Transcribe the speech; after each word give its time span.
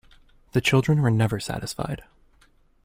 The 0.53 0.61
children 0.61 1.03
were 1.03 1.11
never 1.11 1.39
satisfied. 1.39 2.03